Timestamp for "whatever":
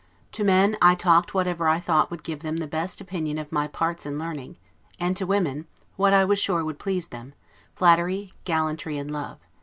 1.35-1.67